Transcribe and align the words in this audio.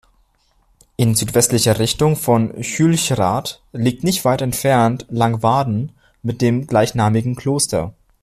In 0.97 1.13
südwestlicher 1.13 1.77
Richtung 1.77 2.15
von 2.15 2.55
Hülchrath 2.57 3.61
liegt 3.71 4.03
nicht 4.03 4.25
weit 4.25 4.41
entfernt 4.41 5.05
Langwaden 5.09 5.91
mit 6.23 6.41
dem 6.41 6.65
gleichnamigen 6.65 7.35
Kloster. 7.35 7.93